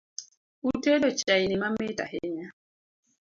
[0.69, 2.51] Utedo chaini mamit ahinya